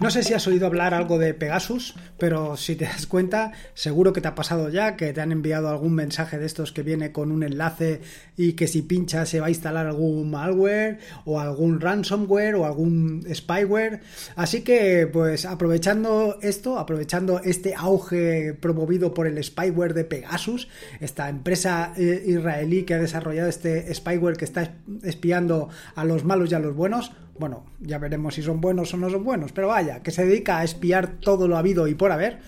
[0.00, 4.12] No sé si has oído hablar algo de Pegasus, pero si te das cuenta, seguro
[4.12, 7.10] que te ha pasado ya, que te han enviado algún mensaje de estos que viene
[7.10, 8.02] con un enlace
[8.36, 13.26] y que si pinchas se va a instalar algún malware o algún ransomware o algún
[13.34, 14.00] spyware.
[14.36, 20.68] Así que, pues aprovechando esto, aprovechando este auge promovido por el spyware de Pegasus,
[21.00, 26.52] esta empresa eh, israelí que ha desarrollado este spyware que está espiando a los malos
[26.52, 29.68] y a los buenos, bueno, ya veremos si son buenos o no son buenos, pero
[29.68, 32.38] vaya, que se dedica a espiar todo lo habido y por haber,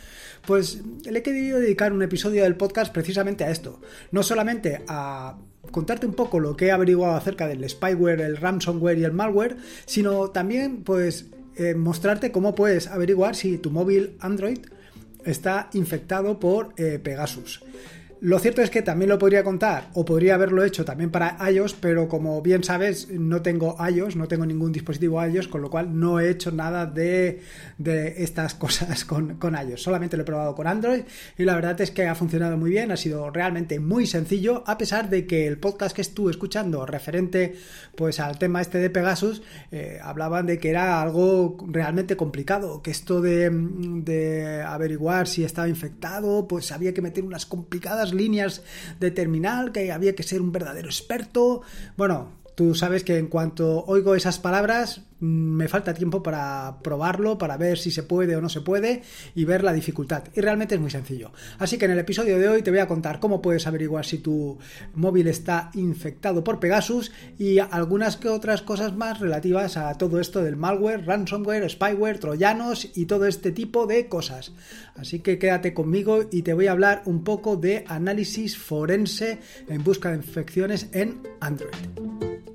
[0.46, 3.80] pues le he querido dedicar un episodio del podcast precisamente a esto.
[4.10, 5.38] No solamente a
[5.70, 9.56] contarte un poco lo que he averiguado acerca del spyware, el ransomware y el malware,
[9.86, 14.58] sino también pues eh, mostrarte cómo puedes averiguar si tu móvil Android
[15.24, 17.62] está infectado por eh, Pegasus.
[18.24, 21.74] Lo cierto es que también lo podría contar o podría haberlo hecho también para iOS,
[21.74, 25.98] pero como bien sabes, no tengo iOS, no tengo ningún dispositivo iOS, con lo cual
[25.98, 27.42] no he hecho nada de,
[28.16, 29.82] estas cosas con, con, iOS.
[29.82, 31.02] Solamente lo he probado con Android
[31.36, 34.78] y la verdad es que ha funcionado muy bien, ha sido realmente muy sencillo, a
[34.78, 37.56] pesar de que el podcast que estuve escuchando referente
[37.96, 42.92] pues al tema este de Pegasus, eh, hablaban de que era algo realmente complicado, que
[42.92, 48.62] esto de, de averiguar si estaba infectado, pues había que meter unas complicadas líneas
[49.00, 51.62] de terminal, que había que ser un verdadero experto.
[51.96, 57.56] Bueno, tú sabes que en cuanto oigo esas palabras, me falta tiempo para probarlo, para
[57.56, 59.02] ver si se puede o no se puede
[59.36, 60.24] y ver la dificultad.
[60.34, 61.30] Y realmente es muy sencillo.
[61.60, 64.18] Así que en el episodio de hoy te voy a contar cómo puedes averiguar si
[64.18, 64.58] tu
[64.94, 70.42] móvil está infectado por Pegasus y algunas que otras cosas más relativas a todo esto
[70.42, 74.52] del malware, ransomware, spyware, troyanos y todo este tipo de cosas.
[74.96, 79.84] Así que quédate conmigo y te voy a hablar un poco de análisis forense en
[79.84, 82.51] busca de infecciones en Android.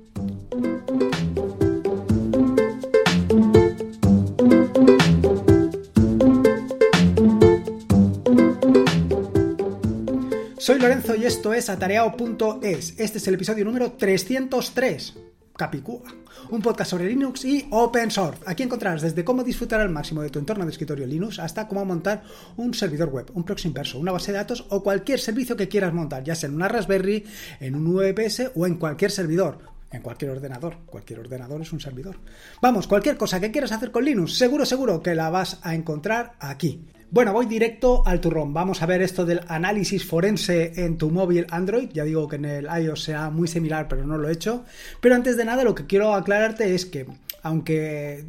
[10.68, 12.94] Soy Lorenzo y esto es atareao.es.
[12.98, 15.14] Este es el episodio número 303.
[15.56, 16.02] Capicúa,
[16.50, 18.42] un podcast sobre Linux y Open Source.
[18.44, 21.86] Aquí encontrarás desde cómo disfrutar al máximo de tu entorno de escritorio Linux hasta cómo
[21.86, 22.22] montar
[22.58, 25.94] un servidor web, un proxy inverso, una base de datos o cualquier servicio que quieras
[25.94, 27.24] montar, ya sea en una Raspberry,
[27.60, 29.60] en un VPS o en cualquier servidor.
[29.90, 30.76] En cualquier ordenador.
[30.84, 32.16] Cualquier ordenador es un servidor.
[32.60, 36.34] Vamos, cualquier cosa que quieras hacer con Linux, seguro, seguro que la vas a encontrar
[36.40, 36.84] aquí.
[37.10, 38.52] Bueno, voy directo al turrón.
[38.52, 41.88] Vamos a ver esto del análisis forense en tu móvil Android.
[41.94, 44.64] Ya digo que en el iOS sea muy similar, pero no lo he hecho.
[45.00, 47.06] Pero antes de nada, lo que quiero aclararte es que,
[47.42, 48.26] aunque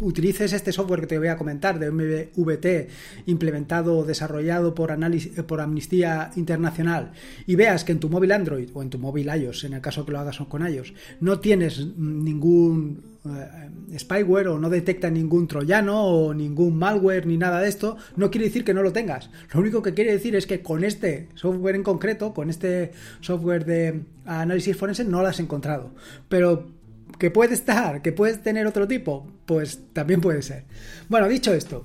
[0.00, 2.88] utilices este software que te voy a comentar de MVT
[3.26, 7.12] implementado o desarrollado por, análisis, por Amnistía Internacional
[7.46, 10.04] y veas que en tu móvil Android o en tu móvil iOS, en el caso
[10.04, 16.04] que lo hagas con iOS, no tienes ningún eh, spyware o no detecta ningún troyano
[16.04, 19.30] o ningún malware ni nada de esto, no quiere decir que no lo tengas.
[19.52, 23.64] Lo único que quiere decir es que con este software en concreto, con este software
[23.64, 25.90] de análisis forense, no lo has encontrado.
[26.28, 26.75] Pero
[27.18, 30.64] que puede estar, que puedes tener otro tipo, pues también puede ser.
[31.08, 31.82] Bueno, dicho esto,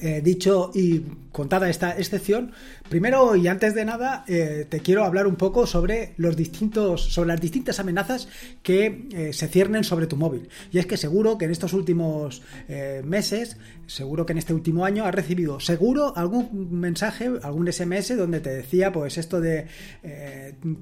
[0.00, 1.00] eh, dicho y
[1.32, 2.52] contada esta excepción,
[2.88, 7.28] primero y antes de nada eh, te quiero hablar un poco sobre los distintos, sobre
[7.28, 8.28] las distintas amenazas
[8.62, 10.48] que eh, se ciernen sobre tu móvil.
[10.72, 12.42] Y es que seguro que en estos últimos
[13.04, 13.56] meses,
[13.86, 18.50] seguro que en este último año has recibido seguro algún mensaje, algún SMS donde te
[18.50, 19.66] decía pues esto de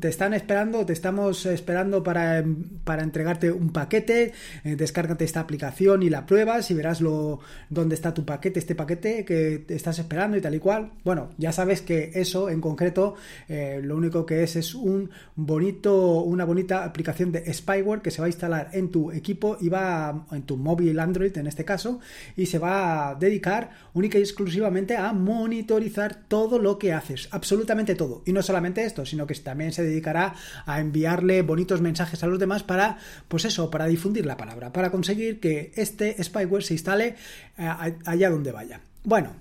[0.00, 2.44] te están esperando, te estamos esperando para,
[2.84, 4.32] para entregarte un paquete,
[4.64, 7.40] descárgate esta aplicación y la pruebas y verás lo
[7.70, 10.92] dónde está tu paquete, este paquete que estás esperando y tal y cual.
[11.04, 13.14] Bueno, ya sabes que eso en concreto
[13.48, 18.20] eh, lo único que es es un bonito, una bonita aplicación de spyware que se
[18.20, 22.00] va a instalar en tu equipo y va en tu móvil Android en este caso
[22.36, 27.94] y se va a dedicar única y exclusivamente a monitorizar todo lo que haces, absolutamente
[27.94, 28.22] todo.
[28.26, 32.38] Y no solamente esto, sino que también se dedicará a enviarle bonitos mensajes a los
[32.38, 32.98] demás para,
[33.28, 37.16] pues eso, para difundir la palabra, para conseguir que este spyware se instale
[37.58, 38.80] eh, allá donde vaya.
[39.04, 39.36] Bueno,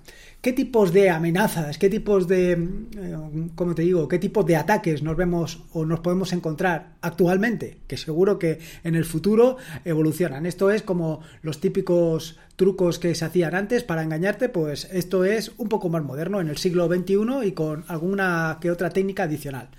[0.46, 3.16] ¿qué tipos de amenazas, qué tipos de, eh,
[3.56, 7.78] como te digo, qué tipos de ataques nos vemos o nos podemos encontrar actualmente?
[7.88, 10.46] Que seguro que en el futuro evolucionan.
[10.46, 15.50] Esto es como los típicos trucos que se hacían antes para engañarte, pues esto es
[15.58, 19.70] un poco más moderno en el siglo XXI y con alguna que otra técnica adicional.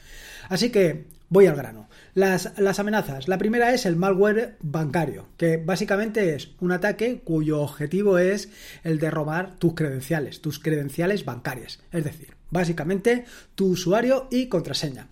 [0.49, 1.86] Así que Voy al grano.
[2.17, 3.27] Las, amenazas.
[3.27, 8.49] La primera es el malware bancario, que básicamente es un ataque cuyo objetivo es
[8.83, 11.79] el de robar tus credenciales, tus credenciales bancarias.
[11.91, 15.09] Es decir, básicamente tu usuario y contraseña.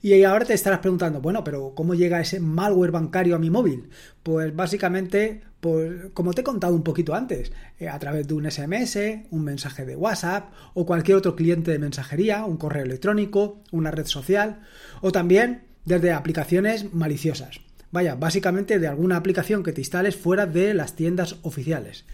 [0.00, 3.90] Y ahora te estarás preguntando, bueno, pero ¿cómo llega ese malware bancario a mi móvil?
[4.22, 8.50] Pues básicamente Pues como te he contado un poquito antes, eh, a través de un
[8.50, 13.90] SMS, un mensaje de WhatsApp o cualquier otro cliente de mensajería, un correo electrónico, una
[13.90, 14.62] red social
[15.02, 17.60] o también desde aplicaciones maliciosas.
[17.90, 22.04] Vaya, básicamente de alguna aplicación que te instales fuera de las tiendas oficiales.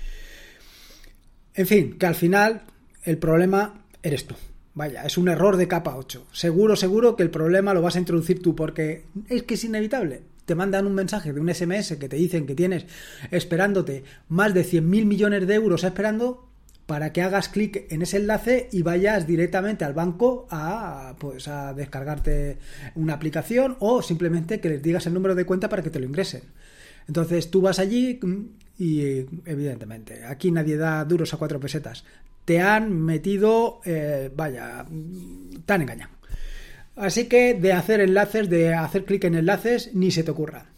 [1.54, 2.62] En fin, que al final
[3.02, 4.36] el problema eres tú.
[4.74, 6.28] Vaya, es un error de capa 8.
[6.32, 10.22] Seguro, seguro que el problema lo vas a introducir tú porque es que es inevitable.
[10.46, 12.86] Te mandan un mensaje de un SMS que te dicen que tienes
[13.30, 16.51] esperándote más de 100.000 millones de euros esperando
[16.92, 21.72] para que hagas clic en ese enlace y vayas directamente al banco a pues a
[21.72, 22.58] descargarte
[22.96, 26.04] una aplicación o simplemente que les digas el número de cuenta para que te lo
[26.04, 26.42] ingresen.
[27.08, 28.20] Entonces tú vas allí
[28.78, 32.04] y evidentemente aquí nadie da duros a cuatro pesetas.
[32.44, 34.84] Te han metido, eh, vaya,
[35.64, 36.12] tan engañado.
[36.94, 40.71] Así que de hacer enlaces, de hacer clic en enlaces, ni se te ocurra.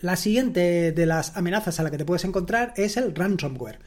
[0.00, 3.78] La siguiente de las amenazas a la que te puedes encontrar es el ransomware.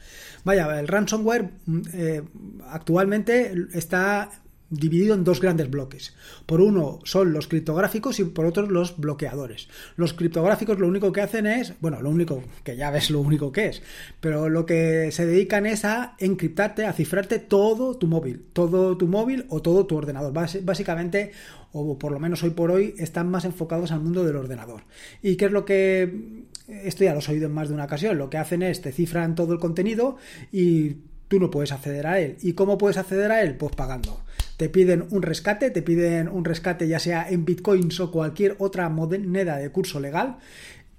[0.44, 2.22] Vaya, el ransomware mm, eh,
[2.68, 4.30] actualmente está
[4.72, 6.14] dividido en dos grandes bloques.
[6.46, 9.68] Por uno son los criptográficos y por otro los bloqueadores.
[9.96, 13.52] Los criptográficos lo único que hacen es, bueno, lo único, que ya ves lo único
[13.52, 13.82] que es,
[14.20, 19.06] pero lo que se dedican es a encriptarte, a cifrarte todo tu móvil, todo tu
[19.06, 20.32] móvil o todo tu ordenador.
[20.32, 21.32] básicamente,
[21.72, 24.82] o por lo menos hoy por hoy, están más enfocados al mundo del ordenador.
[25.22, 26.44] ¿Y qué es lo que...
[26.68, 28.16] Esto ya lo he oído en más de una ocasión.
[28.16, 30.16] Lo que hacen es te cifran todo el contenido
[30.52, 30.96] y
[31.32, 32.36] tú no puedes acceder a él.
[32.40, 33.56] ¿Y cómo puedes acceder a él?
[33.56, 34.20] Pues pagando
[34.62, 38.88] te piden un rescate, te piden un rescate ya sea en bitcoins o cualquier otra
[38.88, 40.38] moneda de curso legal,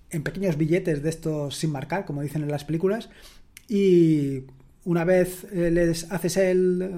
[0.09, 3.09] en pequeños billetes de estos sin marcar, como dicen en las películas,
[3.69, 4.43] y
[4.83, 6.91] una vez eh, les haces el,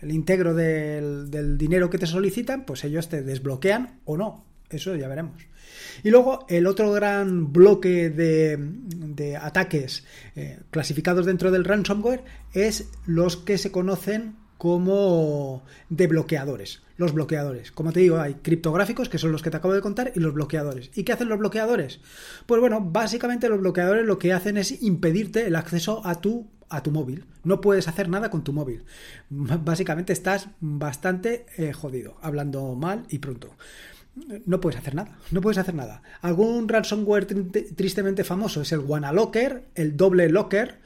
[0.00, 4.46] el integro del, dinero que te solicitan, pues ellos te desbloquean o no.
[4.70, 5.42] Eso ya veremos.
[6.02, 10.06] Y luego el otro gran bloque de, ataques
[10.36, 12.24] eh, clasificados dentro del ransomware
[12.54, 16.82] es los que se conocen como de bloqueadores.
[16.96, 17.72] Los bloqueadores.
[17.72, 20.32] Como te digo, hay criptográficos, que son los que te acabo de contar, y los
[20.32, 20.90] bloqueadores.
[20.94, 22.00] ¿Y qué hacen los bloqueadores?
[22.46, 26.82] Pues bueno, básicamente los bloqueadores lo que hacen es impedirte el acceso a tu, a
[26.82, 27.24] tu móvil.
[27.44, 28.84] No puedes hacer nada con tu móvil.
[29.28, 33.54] Básicamente estás bastante eh, jodido, hablando mal y pronto.
[34.46, 36.02] No puedes hacer nada, no puedes hacer nada.
[36.22, 40.80] Algún ransomware tristemente famoso es el WannaLocker, el doble locker,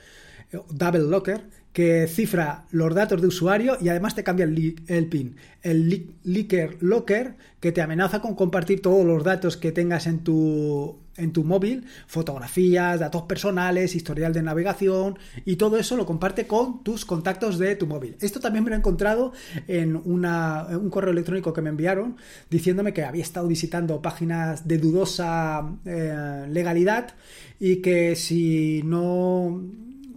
[0.50, 5.36] eh, double locker, que cifra los datos de usuario y además te cambia el, PIN.
[5.62, 10.98] El Licker Locker que te amenaza con compartir todos los datos que tengas en tu,
[11.16, 16.82] en tu móvil, fotografías, datos personales, historial de navegación y todo eso lo comparte con
[16.82, 18.16] tus contactos de tu móvil.
[18.20, 19.32] Esto también me lo he encontrado
[19.68, 22.16] en, un correo electrónico que me enviaron
[22.50, 27.14] diciéndome que había estado visitando páginas de dudosa eh, legalidad
[27.60, 29.62] y que si no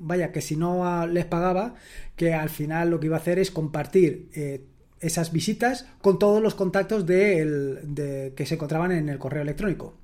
[0.04, 1.76] vaya, que si no les pagaba,
[2.16, 4.66] que al final lo que iba a hacer es compartir eh,
[5.00, 9.96] esas visitas con todos los contactos de, que se encontraban en el correo electrónico.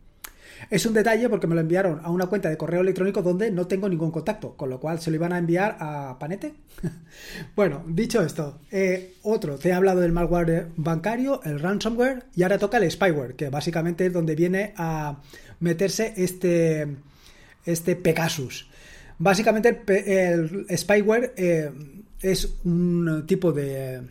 [0.70, 3.68] Es un detalle porque me lo enviaron a una cuenta de correo electrónico donde no
[3.68, 6.54] tengo ningún contacto, con lo cual se lo iban a enviar a Panete.
[7.56, 12.58] bueno, dicho esto, eh, otro, te he hablado del malware bancario, el ransomware, y ahora
[12.58, 15.22] toca el spyware, que básicamente es donde viene a
[15.62, 16.98] meterse este,
[17.66, 18.69] este Pegasus.
[19.20, 21.72] Básicamente el, spyware eh,
[22.22, 24.02] es un tipo de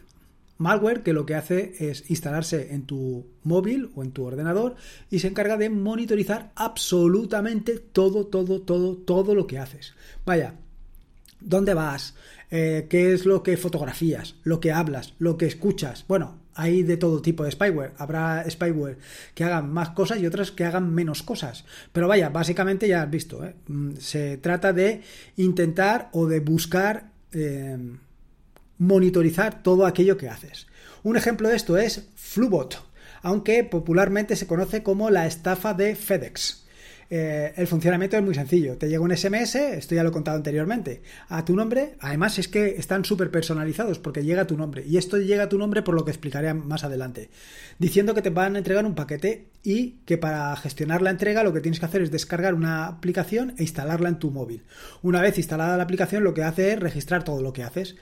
[0.59, 4.77] malware que lo que hace es instalarse en tu móvil o en tu ordenador
[5.11, 9.95] y se encarga de monitorizar absolutamente todo, todo, todo, todo lo que haces.
[10.27, 10.55] Vaya,
[11.41, 12.15] ¿dónde vas?
[12.51, 14.35] Eh, ¿Qué es lo que fotografías?
[14.43, 15.15] ¿Lo que hablas?
[15.19, 16.05] ¿Lo que escuchas?
[16.07, 17.93] Bueno, hay de todo tipo de spyware.
[17.99, 18.99] Habrá spyware
[19.35, 21.65] que hagan más cosas y otras que hagan menos cosas.
[21.93, 23.55] Pero vaya, básicamente ya has visto, ¿eh?
[23.69, 25.03] mm, se trata de
[25.37, 27.79] intentar o de buscar eh,
[28.79, 30.67] monitorizar todo aquello que haces.
[31.05, 32.83] Un ejemplo de esto es Flubot,
[33.23, 36.67] aunque popularmente se conoce como la estafa de FedEx.
[37.11, 38.77] Eh, el funcionamiento es muy sencillo.
[38.77, 41.95] Te llega un SMS, esto ya lo he contado anteriormente, a tu nombre.
[42.01, 44.85] Además es que están súper personalizados porque llega a tu nombre.
[44.87, 47.31] Y esto llega a tu nombre por lo que explicaré más adelante.
[47.79, 51.53] Diciendo que te van a entregar un paquete y que para gestionar la entrega lo
[51.53, 54.65] que tienes que hacer es descargar una aplicación e instalarla en tu móvil.
[55.03, 57.97] Una vez instalada la aplicación lo que hace es registrar todo lo que haces.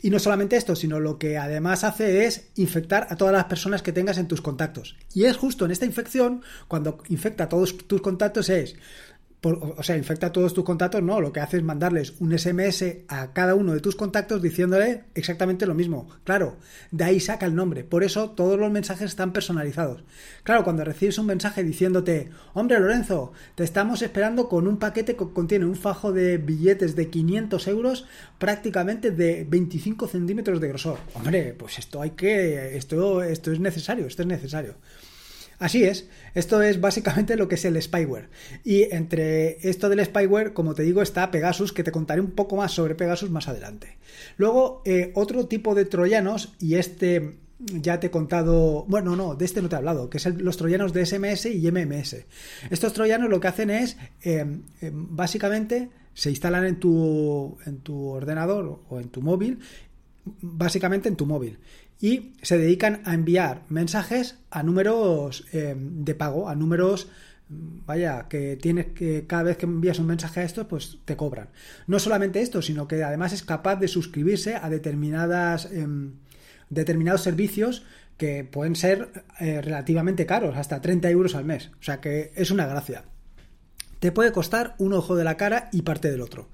[0.00, 3.82] Y no solamente esto, sino lo que además hace es infectar a todas las personas
[3.82, 4.96] que tengas en tus contactos.
[5.12, 8.76] Y es justo en esta infección, cuando infecta a todos tus contactos, es
[9.42, 12.84] o sea, infecta a todos tus contactos, no, lo que hace es mandarles un SMS
[13.06, 16.08] a cada uno de tus contactos diciéndole exactamente lo mismo.
[16.24, 16.56] Claro,
[16.90, 20.02] de ahí saca el nombre, por eso todos los mensajes están personalizados.
[20.42, 25.32] Claro, cuando recibes un mensaje diciéndote, hombre Lorenzo, te estamos esperando con un paquete que
[25.32, 28.06] contiene un fajo de billetes de 500 euros
[28.38, 30.98] prácticamente de 25 centímetros de grosor.
[31.14, 34.74] Hombre, pues esto hay que, esto, esto es necesario, esto es necesario.
[35.58, 38.28] Así es, esto es básicamente lo que es el spyware.
[38.64, 42.56] Y entre esto del spyware, como te digo, está Pegasus, que te contaré un poco
[42.56, 43.98] más sobre Pegasus más adelante.
[44.36, 49.44] Luego, eh, otro tipo de troyanos, y este ya te he contado, bueno, no, de
[49.44, 52.24] este no te he hablado, que es los troyanos de SMS y MMS.
[52.70, 54.46] Estos troyanos lo que hacen es, eh,
[54.80, 59.58] eh, básicamente, se instalan en tu, en tu ordenador o en tu móvil,
[60.40, 61.58] básicamente en tu móvil
[62.00, 67.08] y se dedican a enviar mensajes a números eh, de pago, a números
[67.48, 71.48] vaya, que tienes que cada vez que envías un mensaje a estos, pues te cobran.
[71.86, 76.12] No solamente esto, sino que además es capaz de suscribirse a determinadas em,
[76.70, 77.84] determinados servicios
[78.18, 81.70] que pueden ser eh, relativamente caros, hasta 30 euros al mes.
[81.80, 83.04] O sea que es una gracia.
[84.00, 86.48] Te puede costar un ojo de la cara y parte del otro.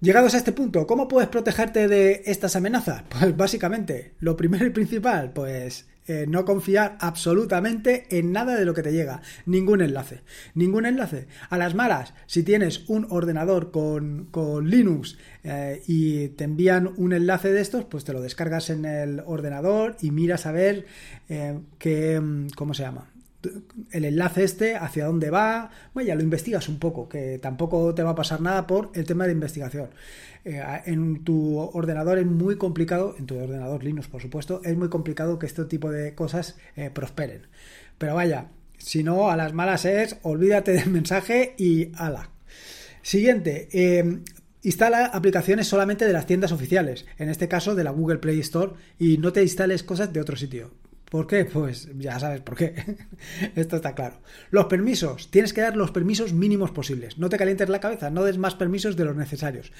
[0.00, 3.02] Llegados a este punto, ¿cómo puedes protegerte de estas amenazas?
[3.18, 8.74] Pues básicamente, lo primero y principal, pues eh, no confiar absolutamente en nada de lo
[8.74, 9.22] que te llega.
[9.44, 10.22] Ningún enlace.
[10.54, 11.26] Ningún enlace.
[11.50, 14.28] A las malas, si tienes un ordenador con,
[14.70, 19.20] Linux eh, y te envían un enlace de estos, pues te lo descargas en el
[19.26, 20.86] ordenador y miras a ver
[21.28, 22.22] eh, qué,
[22.54, 23.10] ¿cómo se llama?
[23.90, 28.02] El enlace este, hacia dónde va, bueno, ya lo investigas un poco, que tampoco te
[28.02, 29.90] va a pasar nada por el tema de investigación.
[30.44, 34.88] Eh, en tu ordenador es muy complicado, en tu ordenador Linux por supuesto, es muy
[34.88, 37.46] complicado que este tipo de cosas eh, prosperen.
[37.98, 42.30] Pero vaya, si no, a las malas es, olvídate del mensaje y ala.
[43.02, 44.20] Siguiente, eh,
[44.62, 48.72] Instala aplicaciones solamente de las tiendas oficiales, en este caso de la Google Play Store,
[48.98, 50.72] y no te instales cosas de otro sitio.
[51.10, 51.44] ¿Por qué?
[51.46, 52.74] Pues ya sabes por qué.
[53.56, 54.20] Esto está claro.
[54.50, 55.30] Los permisos.
[55.30, 57.18] Tienes que dar los permisos mínimos posibles.
[57.18, 59.72] No te calientes la cabeza, no des más permisos de los necesarios.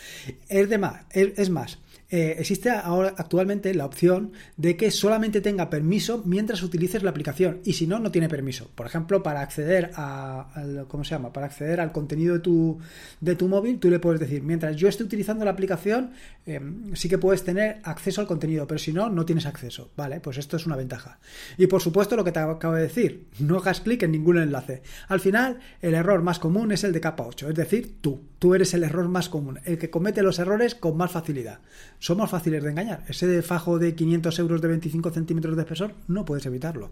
[0.49, 1.79] Es, de más, es más,
[2.11, 7.61] eh, existe ahora actualmente la opción de que solamente tenga permiso mientras utilices la aplicación
[7.65, 8.71] y si no, no tiene permiso.
[8.75, 10.49] Por ejemplo, para acceder a,
[10.89, 11.33] ¿cómo se llama?
[11.33, 12.79] Para acceder al contenido de tu,
[13.21, 16.13] de tu móvil, tú le puedes decir, mientras yo esté utilizando la aplicación,
[16.47, 19.91] em, sí que puedes tener acceso al contenido, pero si no, no tienes acceso.
[19.95, 21.19] Vale, pues esto es una ventaja.
[21.59, 24.83] Y por supuesto, lo que te acabo de decir, no hagas clic en ningún enlace.
[25.09, 28.21] Al final, el error más común es el de capa 8, es decir, tú.
[28.39, 31.59] Tú eres el error más común, el que comete los errores con más facilidad
[31.99, 33.05] somos fáciles de engañar.
[33.09, 36.91] Ese fajo de 500 euros de 25 centímetros de espesor no puedes evitarlo.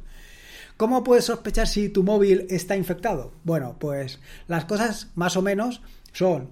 [0.76, 3.33] ¿Cómo puedes sospechar si tu móvil está infectado?
[3.45, 5.81] Bueno, pues las cosas más o menos
[6.12, 6.50] son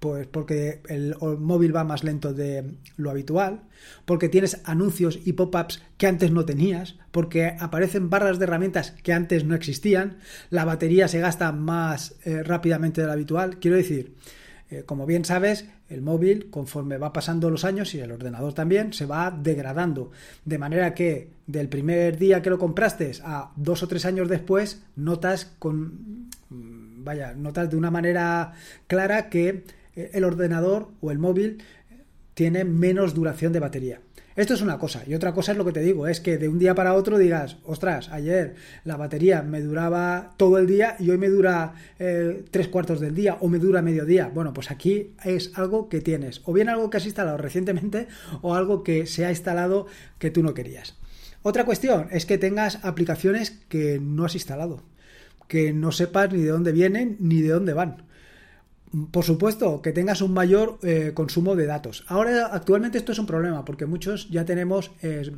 [0.00, 2.64] pues porque el móvil va más lento de
[2.96, 3.62] lo habitual,
[4.04, 9.12] porque tienes anuncios y pop-ups que antes no tenías, porque aparecen barras de herramientas que
[9.12, 10.18] antes no existían,
[10.50, 13.58] la batería se gasta más eh, rápidamente de lo habitual.
[13.58, 14.14] Quiero decir,
[14.68, 18.92] eh, como bien sabes, el móvil, conforme va pasando los años y el ordenador también,
[18.92, 20.10] se va degradando.
[20.44, 24.82] De manera que del primer día que lo compraste a dos o tres años después,
[24.96, 26.28] notas con.
[26.50, 28.54] Vaya, notas de una manera
[28.88, 29.62] clara que
[29.96, 31.62] el ordenador o el móvil
[32.34, 34.00] tiene menos duración de batería.
[34.36, 35.02] Esto es una cosa.
[35.06, 37.16] Y otra cosa es lo que te digo, es que de un día para otro
[37.16, 42.44] digas, ostras, ayer la batería me duraba todo el día y hoy me dura eh,
[42.50, 44.30] tres cuartos del día o me dura medio día.
[44.32, 46.42] Bueno, pues aquí es algo que tienes.
[46.44, 48.08] O bien algo que has instalado recientemente
[48.42, 49.86] o algo que se ha instalado
[50.18, 50.96] que tú no querías.
[51.40, 54.82] Otra cuestión es que tengas aplicaciones que no has instalado,
[55.48, 58.06] que no sepas ni de dónde vienen ni de dónde van
[59.10, 62.04] por supuesto, que tengas un mayor eh, consumo de datos.
[62.08, 65.30] Ahora, actualmente esto es un problema porque muchos ya tenemos, eh,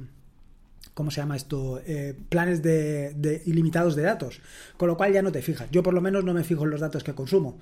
[0.94, 1.80] ¿cómo se llama esto?
[1.84, 4.40] Eh, planes de, ilimitados de datos,
[4.76, 5.68] con lo cual ya no te fijas.
[5.72, 7.58] Yo por lo menos no me fijo en los datos que consumo.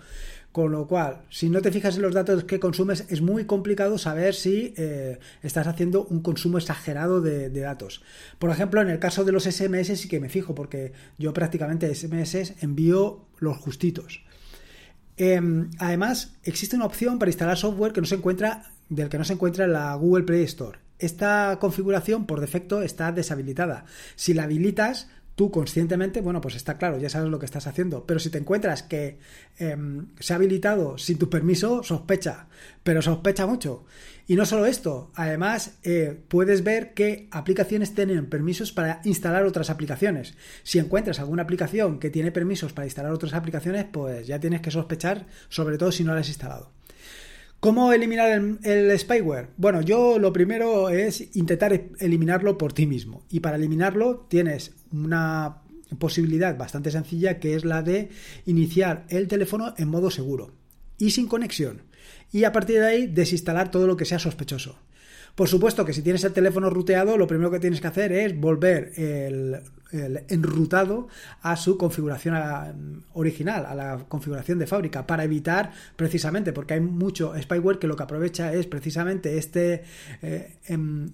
[0.53, 3.99] Con lo cual, si no te fijas en los datos que consumes, es muy complicado
[3.99, 4.73] saber si
[5.43, 8.03] estás haciendo un consumo exagerado de, de, datos.
[8.39, 11.95] Por ejemplo, en el caso de los SMS sí que me fijo, porque yo prácticamente
[11.95, 14.26] SMS envío los justitos.
[15.17, 19.25] Em, además, existe una opción para instalar software que no se encuentra, del que no
[19.25, 20.79] se encuentra en la Google Play Store.
[20.99, 23.85] Esta configuración por defecto está deshabilitada.
[24.15, 28.07] Si la habilitas, tú conscientemente, bueno, pues está claro, ya sabes lo que estás haciendo.
[28.07, 29.19] Pero si te encuentras que
[29.59, 32.47] em, se ha habilitado sin tu permiso, sospecha,
[32.83, 33.85] pero sospecha mucho.
[34.29, 39.71] Y no solo esto, además eh, puedes ver qué aplicaciones tienen permisos para instalar otras
[39.71, 40.35] aplicaciones.
[40.65, 44.73] Si encuentras alguna aplicación que tiene permisos para instalar otras aplicaciones, pues ya tienes que
[44.73, 46.73] sospechar, sobre todo si no la has instalado.
[47.61, 48.31] ¿Cómo eliminar
[48.65, 49.49] el, spyware?
[49.57, 53.25] Bueno, yo lo primero es intentar eliminarlo por ti mismo.
[53.31, 55.63] Y para eliminarlo tienes una
[55.99, 58.11] posibilidad bastante sencilla que es la de
[58.45, 60.53] iniciar el teléfono en modo seguro
[60.99, 61.83] y sin conexión.
[62.33, 64.77] Y a partir de ahí desinstalar todo lo que sea sospechoso.
[65.37, 68.41] Por supuesto que si tienes el teléfono ruteado, lo primero que tienes que hacer es
[68.41, 69.61] volver el,
[70.29, 71.09] enrutado
[71.43, 77.35] a su configuración original, a la configuración de fábrica, para evitar precisamente, porque hay mucho
[77.39, 79.85] spyware que lo que aprovecha es precisamente este
[80.23, 81.11] eh, em,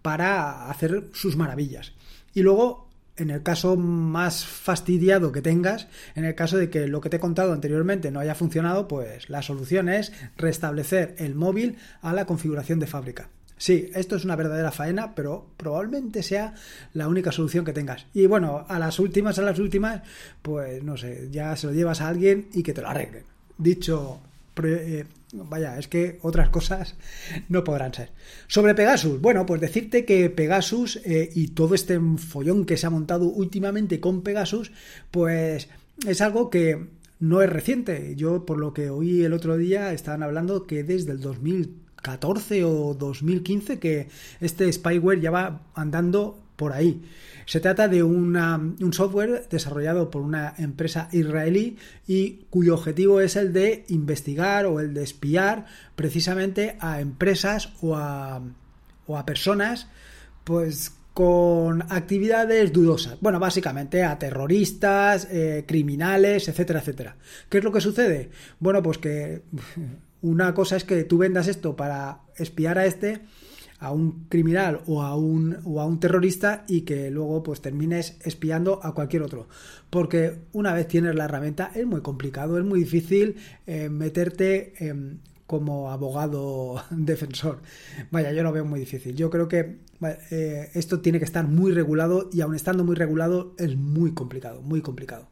[0.00, 1.92] para hacer sus maravillas.
[2.32, 7.00] Y luego en el caso más fastidiado que tengas, en el caso de que lo
[7.00, 11.76] que te he contado anteriormente no haya funcionado, pues la solución es restablecer el móvil
[12.02, 13.28] a la configuración de fábrica.
[13.56, 16.54] Sí, esto es una verdadera faena, pero probablemente sea
[16.94, 18.06] la única solución que tengas.
[18.14, 20.00] Y bueno, a las últimas, a las últimas,
[20.40, 23.24] pues no sé, ya se lo llevas a alguien y que te lo arregle.
[23.58, 24.22] Dicho
[24.66, 26.94] eh, vaya, es que otras cosas
[27.48, 28.10] no podrán ser.
[28.46, 32.90] Sobre Pegasus, bueno, pues decirte que Pegasus eh, y todo este follón que se ha
[32.90, 34.72] montado últimamente con Pegasus,
[35.10, 35.68] pues
[36.06, 36.88] es algo que
[37.18, 38.14] no es reciente.
[38.16, 42.94] Yo, por lo que oí el otro día, estaban hablando que desde el 2014 o
[42.94, 44.08] 2015 que
[44.40, 47.00] este spyware ya va andando por ahí.
[47.46, 53.54] Se trata de un software desarrollado por una empresa israelí y cuyo objetivo es el
[53.54, 55.64] de investigar o el de espiar
[55.96, 58.42] precisamente a empresas o a,
[59.24, 59.88] personas
[60.44, 63.16] pues con actividades dudosas.
[63.22, 67.16] Bueno, básicamente a terroristas, eh, criminales, etcétera, etcétera.
[67.48, 68.30] ¿Qué es lo que sucede?
[68.58, 69.42] Bueno, pues que
[70.20, 73.22] una cosa es que tú vendas esto para espiar a este
[73.80, 78.16] a un criminal o a un, o a un terrorista y que luego pues termines
[78.22, 79.48] espiando a cualquier otro.
[79.90, 84.74] Porque una vez tienes la herramienta es muy complicado, es muy difícil eh, meterte
[85.50, 87.60] como abogado defensor.
[88.12, 89.16] Vaya, yo lo veo muy difícil.
[89.16, 89.78] Yo creo que
[90.30, 94.62] eh, esto tiene que estar muy regulado y aun estando muy regulado es muy complicado,
[94.62, 95.28] muy complicado.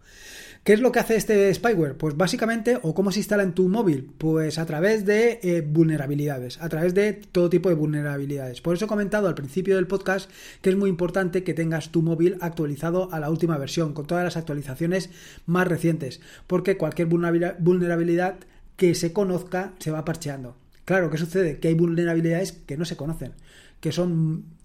[0.65, 1.97] ¿Qué es lo que hace este spyware?
[1.97, 6.61] Pues básicamente, o cómo se instala en tu móvil, pues a través de eh, vulnerabilidades,
[6.61, 8.61] a través de todo tipo de vulnerabilidades.
[8.61, 12.03] Por eso he comentado al principio del podcast que es muy importante que tengas tu
[12.03, 15.11] móvil actualizado a la última versión, con todas las actualizaciones
[15.47, 18.37] más recientes, porque cualquier vulnerabilidad
[18.77, 20.57] que se conozca se va parcheando.
[20.85, 21.59] Claro, ¿qué sucede?
[21.61, 23.33] Que hay vulnerabilidades que no se conocen,
[23.81, 24.58] que son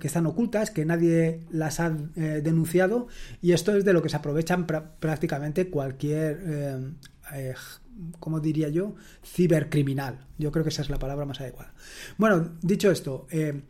[0.00, 3.08] que están ocultas, que nadie las ha eh, denunciado
[3.40, 6.92] y esto es de lo que se aprovechan prácticamente cualquier, eh,
[7.34, 7.54] eh,
[8.20, 8.94] ¿cómo diría yo?
[9.24, 10.26] Cibercriminal.
[10.38, 11.72] Yo creo que esa es la palabra más adecuada.
[12.18, 13.62] Bueno, dicho esto, eh,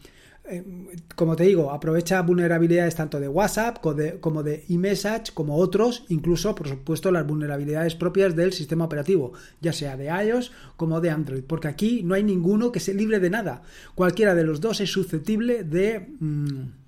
[1.14, 6.05] como te digo, aprovecha vulnerabilidades tanto de WhatsApp como de, como de eMessage, como otros,
[6.09, 11.11] incluso, por supuesto, las vulnerabilidades propias del sistema operativo, ya sea de iOS como de
[11.11, 13.62] Android, porque aquí no hay ninguno que se libre de nada.
[13.94, 16.09] Cualquiera de los dos es susceptible de...
[16.18, 16.82] Mm,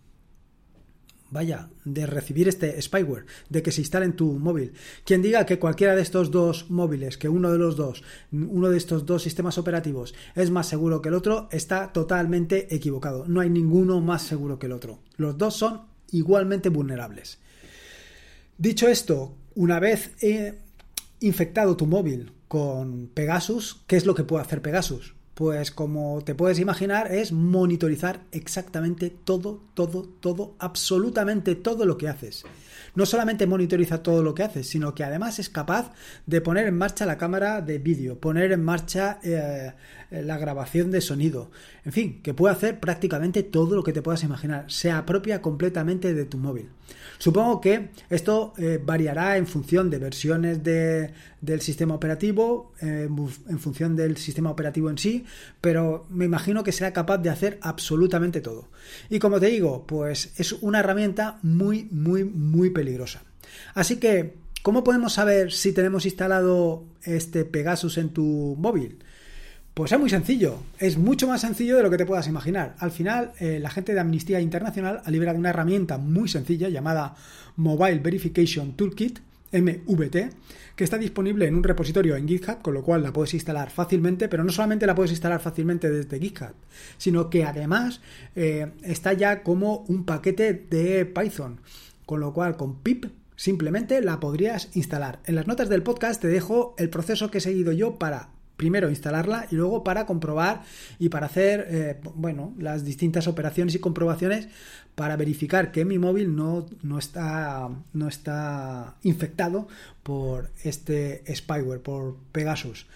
[1.35, 4.73] vaya, de recibir este spyware, de que se instale en tu móvil.
[5.05, 8.79] Quien diga que cualquiera de estos dos móviles, que uno de los dos, uno de
[8.79, 13.25] estos dos sistemas operativos es más seguro que el otro, está totalmente equivocado.
[13.27, 15.01] No hay ninguno más seguro que el otro.
[15.17, 17.41] Los dos son igualmente vulnerables.
[18.57, 20.55] Dicho esto, una vez he
[21.19, 25.15] infectado tu móvil con Pegasus, ¿qué es lo que puede hacer Pegasus?
[25.35, 32.09] Pues como te puedes imaginar es monitorizar exactamente todo, todo, todo, absolutamente todo lo que
[32.09, 32.45] haces.
[32.95, 35.93] No solamente monitoriza todo lo que haces, sino que además es capaz
[36.27, 39.73] de poner en marcha la cámara de vídeo, poner en marcha eh,
[40.11, 41.51] la grabación de sonido,
[41.85, 46.15] en fin, que puede hacer prácticamente todo lo que te puedas imaginar, se apropia completamente
[46.15, 46.71] de tu móvil.
[47.19, 53.09] Supongo que esto eh, variará en función de versiones del sistema operativo, eh,
[53.49, 55.25] en función del sistema operativo en sí,
[55.61, 58.69] pero me imagino que será capaz de hacer absolutamente todo.
[59.11, 63.23] Y como te digo, pues es una herramienta muy, muy, muy peligrosa.
[63.75, 68.99] Así que, ¿cómo podemos saber si tenemos instalado este Pegasus en tu móvil?
[69.75, 72.77] Pues es muy sencillo, es mucho más sencillo de lo que te puedas imaginar.
[72.79, 77.17] Al final, eh, la gente de Amnistía Internacional ha liberado una herramienta muy sencilla llamada
[77.57, 79.19] Mobile Verification Toolkit,
[79.55, 80.17] MVT,
[80.77, 84.29] que está disponible en un repositorio en GitHub, con lo cual la puedes instalar fácilmente,
[84.29, 86.55] pero no solamente la puedes instalar fácilmente desde GitHub,
[86.99, 88.01] sino que además
[88.35, 91.61] eh, está ya como un paquete de Python
[92.05, 95.21] Con lo cual, con pip simplemente la podrías instalar.
[95.25, 98.89] En las notas del podcast te dejo el proceso que he seguido yo para primero
[98.89, 100.63] instalarla y luego para comprobar
[100.99, 104.49] y para hacer eh, bueno las distintas operaciones y comprobaciones
[104.95, 109.67] para verificar que mi móvil no, no, está no está infectado
[110.03, 112.87] por este spyware por Pegasus.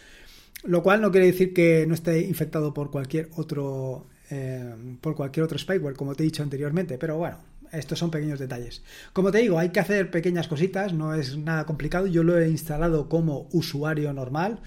[0.65, 5.45] Lo cual no quiere decir que no esté infectado por cualquier otro eh, por cualquier
[5.45, 7.39] otro spyware como te he dicho anteriormente pero bueno
[7.73, 8.83] estos son pequeños detalles.
[9.13, 12.07] Como te digo, hay que hacer pequeñas cositas, no es nada complicado.
[12.07, 14.61] Yo lo he instalado como usuario normal,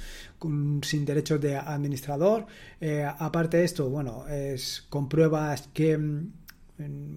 [0.83, 2.47] sin derechos de administrador.
[2.79, 6.31] Eh, aparte de esto, bueno, es compruebas que mm,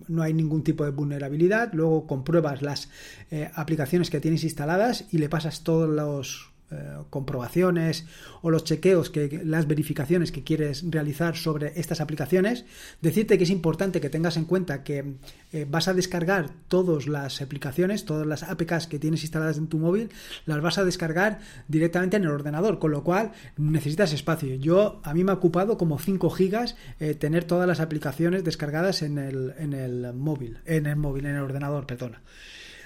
[0.09, 2.91] no hay ningún tipo de vulnerabilidad, luego compruebas las
[3.31, 8.07] eh, aplicaciones que tienes instaladas y le pasas todos los eh, comprobaciones
[8.41, 12.65] o los chequeos, que las verificaciones que quieres realizar sobre estas aplicaciones,
[13.03, 15.17] decirte que es importante que tengas en cuenta que
[15.53, 19.79] eh, vas a descargar todas las aplicaciones, todas las APKs que tienes instaladas en tu
[19.79, 20.11] móvil,
[20.47, 24.55] las vas a descargar directamente en el ordenador, con lo cual necesitas espacio.
[24.57, 29.03] Yo, a mí me ha ocupado como 5 gigas eh, tener todas las aplicaciones descargadas
[29.03, 32.23] en el, en el móvil, en el móvil, en el ordenador, perdona.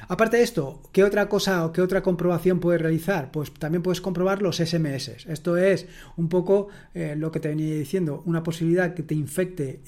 [0.06, 3.30] Aparte de esto, ¿qué otra cosa o qué otra comprobación puedes realizar?
[3.32, 5.26] Pues también puedes comprobar los SMS.
[5.26, 9.80] Esto es un poco eh, lo que te venía diciendo, una posibilidad que te infecte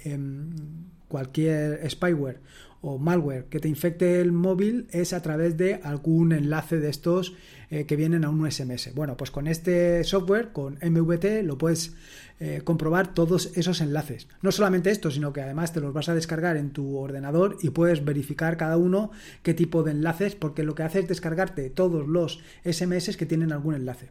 [1.08, 2.40] cualquier spyware
[2.82, 7.34] o malware que te infecte el móvil es a través de algún enlace de estos
[7.70, 8.94] eh, que vienen a un SMS.
[8.94, 11.94] Bueno, pues con este software, con MVT, lo puedes
[12.40, 14.28] eh, comprobar todos esos enlaces.
[14.40, 17.70] No solamente esto, sino que además te los vas a descargar en tu ordenador y
[17.70, 19.10] puedes verificar cada uno
[19.42, 23.52] qué tipo de enlaces, porque lo que hace es descargarte todos los SMS que tienen
[23.52, 24.08] algún enlace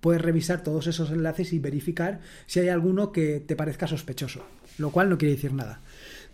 [0.00, 4.44] puedes revisar todos esos enlaces y verificar si hay alguno que te parezca sospechoso,
[4.78, 5.80] lo cual no quiere decir nada.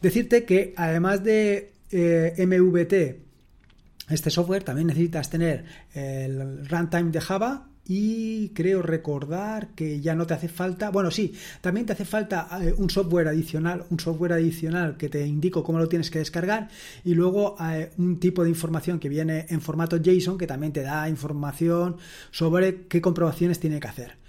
[0.02, 7.68] Decirte que además de eh, MVT, este software también necesitas tener el runtime de Java
[7.86, 12.48] y creo recordar que ya no te hace falta, bueno, sí, también te hace falta
[12.62, 16.68] eh, un software adicional, un software adicional que te indico cómo lo tienes que descargar
[17.04, 20.82] y luego eh, un tipo de información que viene en formato JSON que también te
[20.82, 21.96] da información
[22.30, 24.23] sobre qué comprobaciones tiene que hacer.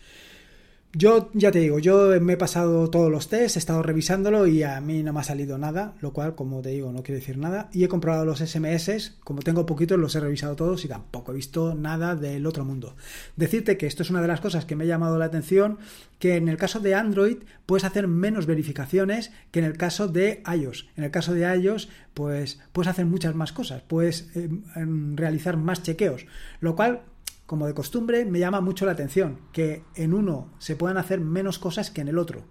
[0.98, 4.64] Yo ya te digo, yo me he pasado todos los tests, he estado revisándolo y
[4.64, 7.38] a mí no me ha salido nada, lo cual, como te digo, no quiere decir
[7.38, 7.68] nada.
[7.74, 11.36] Y he comprobado los SMS, como tengo poquitos, los he revisado todos y tampoco he
[11.36, 12.96] visto nada del otro mundo.
[13.36, 15.80] Decirte que esto es una de las cosas que me ha llamado la atención,
[16.18, 20.44] que en el caso de Android puedes hacer menos verificaciones que en el caso de
[20.50, 20.88] iOS.
[20.96, 25.58] En el caso de iOS, pues puedes hacer muchas más cosas, puedes eh, em, realizar
[25.58, 26.26] más chequeos,
[26.62, 27.02] lo cual
[27.46, 31.60] como de costumbre, me llama mucho la atención que en uno se puedan hacer menos
[31.60, 32.46] cosas que en el otro.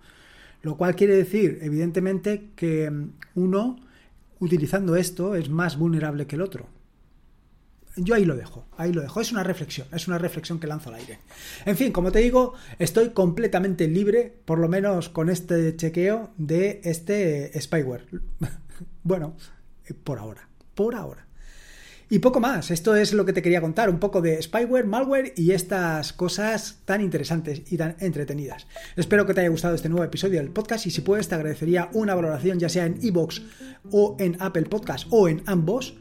[0.63, 3.77] Lo cual quiere decir, evidentemente, que mm, uno,
[4.39, 6.69] utilizando esto, es más vulnerable que el otro.
[7.97, 9.21] Yo ahí lo dejo, ahí lo dejo.
[9.21, 11.21] Es una reflexión, es una reflexión que lanzo al aire.
[11.65, 16.81] En fin, como te digo, estoy completamente libre, por lo menos con este chequeo, de
[16.85, 18.07] este spyware.
[19.05, 19.37] bueno,
[19.87, 21.27] eh, por ahora, por ahora.
[22.11, 25.33] Y poco más, esto es lo que te quería contar, un poco de spyware, malware
[25.37, 28.67] y estas cosas tan interesantes y tan entretenidas.
[28.95, 31.89] Espero que te haya gustado este nuevo episodio del podcast y si puedes te agradecería
[31.95, 33.41] una valoración ya sea en iVoox
[33.91, 35.95] o en Apple Podcast o en ambos.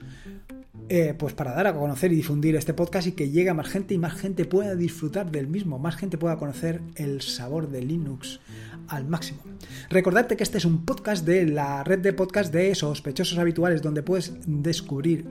[0.89, 3.69] Eh, pues para dar a conocer y difundir este podcast y que llegue a más
[3.69, 7.81] gente y más gente pueda disfrutar del mismo, más gente pueda conocer el sabor de
[7.81, 8.41] Linux
[8.89, 9.41] al máximo.
[9.89, 14.03] Recordarte que este es un podcast de la red de podcast de sospechosos habituales donde
[14.03, 15.25] puedes descubrir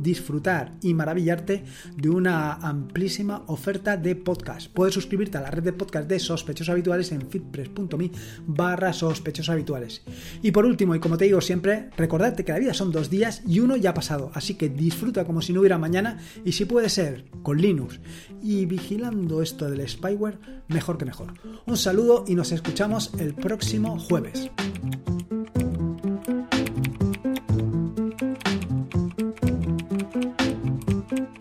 [0.00, 1.64] disfrutar y maravillarte
[1.96, 4.72] de una amplísima oferta de podcast.
[4.72, 8.10] Puedes suscribirte a la red de podcast de sospechosos habituales en fitpress.me
[8.46, 10.02] barra sospechosos habituales.
[10.42, 13.42] Y por último, y como te digo siempre, recordarte que la vida son dos días
[13.46, 16.64] y uno ya ha pasado, así que disfruta como si no hubiera mañana y si
[16.64, 18.00] puede ser con Linux
[18.42, 21.34] y vigilando esto del spyware, mejor que mejor.
[21.66, 24.50] Un saludo y nos escuchamos el próximo jueves.